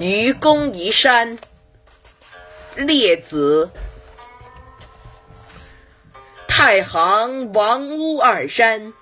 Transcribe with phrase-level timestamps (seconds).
[0.00, 1.36] 愚公移山。
[2.74, 3.70] 列子。
[6.48, 8.94] 太行、王屋二山，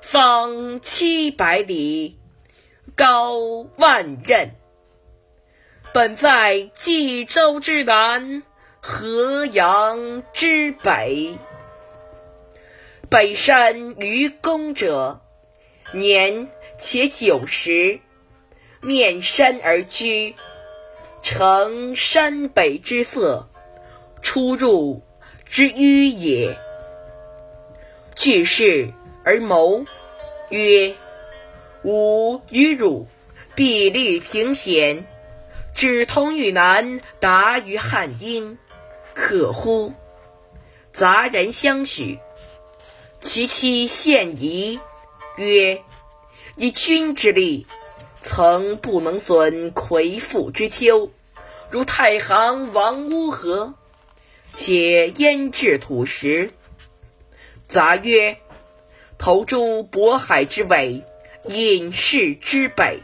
[0.00, 2.18] 方七百里，
[2.96, 3.34] 高
[3.76, 4.52] 万仞。
[5.92, 8.42] 本在冀州之南，
[8.80, 11.36] 河阳之北。
[13.10, 15.20] 北山愚公者，
[15.92, 16.48] 年
[16.78, 18.00] 且九十，
[18.84, 20.34] 面山而居，
[21.22, 23.48] 呈山北之色，
[24.20, 25.02] 出入
[25.48, 26.56] 之迂也。
[28.14, 28.92] 具事
[29.24, 29.84] 而谋
[30.50, 30.94] 曰
[31.82, 33.06] ：“吾与汝
[33.54, 35.06] 比率平险，
[35.74, 38.58] 指同于南，达于汉阴，
[39.14, 39.92] 可乎？”
[40.92, 42.18] 杂人相许。
[43.20, 44.78] 其妻献仪
[45.36, 45.82] 曰
[46.56, 47.66] ：“以君之力，
[48.24, 51.10] 曾不能损魁父之丘，
[51.68, 53.74] 如太行、王屋何？
[54.54, 56.50] 且焉置土石？”
[57.68, 58.38] 杂曰
[59.18, 61.04] ：“投诸渤海之尾，
[61.44, 63.00] 隐士之北。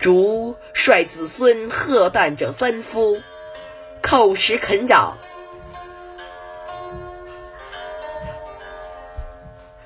[0.00, 3.20] 竹率子孙贺诞者三夫，
[4.02, 5.12] 叩石垦壤，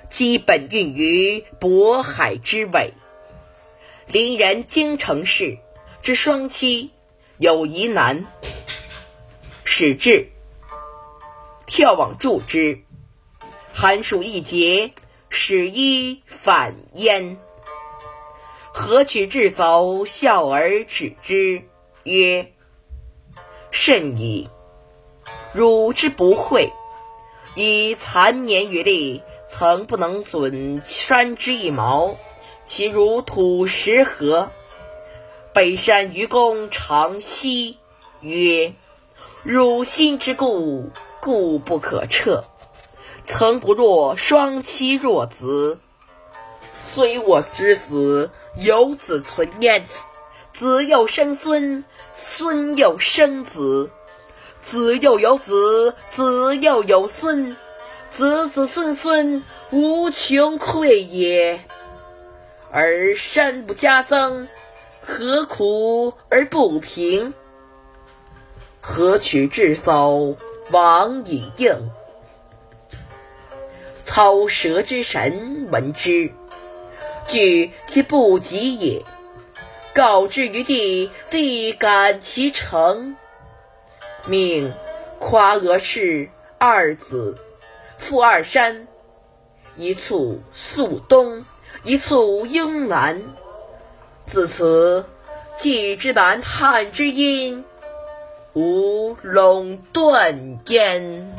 [0.09, 2.95] 基本运于渤海之尾。
[4.07, 5.59] 邻人京城氏
[6.01, 6.93] 之双妻
[7.39, 8.25] 有一男，
[9.65, 10.29] 始至，
[11.67, 12.81] 眺望助之。”
[13.75, 14.93] 寒暑一节，
[15.29, 17.37] 始一反焉。
[18.73, 21.63] 何取至走，笑而止之，
[22.05, 22.53] 曰
[23.71, 24.49] ：“甚矣！
[25.53, 26.73] 汝之不讳，
[27.55, 32.17] 以残年余力，曾不能损山之一毛，
[32.67, 34.51] 其如土石何？”
[35.55, 37.79] 北山愚公长息
[38.21, 38.75] 曰
[39.43, 40.91] ：“汝心之固，
[41.23, 42.45] 固不可彻。”
[43.25, 45.81] 曾不若双妻弱子，
[46.95, 49.89] 虽我之死，有子存焉。
[50.53, 53.91] 子又生孙，孙又生子，
[54.63, 57.57] 子又有子，子又有孙，
[58.11, 61.65] 子子孙孙无穷匮也。
[62.71, 64.49] 而山不加增，
[65.01, 67.33] 何苦而不平？
[68.81, 70.37] 何取至叟，
[70.71, 71.91] 往以应？
[74.05, 76.31] 操蛇之神闻之，
[77.27, 79.03] 惧其不及也。
[79.95, 83.17] 告之于地，地感其诚。
[84.29, 84.73] 命
[85.19, 86.29] 夸娥氏
[86.59, 87.39] 二子，
[87.97, 88.87] 复二山，
[89.77, 91.45] 一簇肃东，
[91.87, 93.23] 一簇英兰。
[94.27, 95.05] 自此，
[95.57, 97.65] 冀之南，汉之阴，
[98.55, 101.33] 无陇断焉。